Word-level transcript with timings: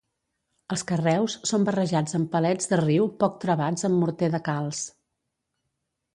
Els 0.75 0.83
carreus 0.91 1.35
són 1.49 1.67
barrejats 1.67 2.17
amb 2.21 2.31
palets 2.37 2.71
de 2.73 2.81
riu 2.81 3.07
poc 3.25 3.37
travats 3.45 3.87
amb 3.91 4.01
morter 4.07 4.33
de 4.39 4.43
calç. 4.51 4.83